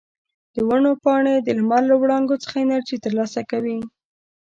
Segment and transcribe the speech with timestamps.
[0.55, 3.79] د ونو پاڼې د لمر له وړانګو څخه انرژي ترلاسه کوي.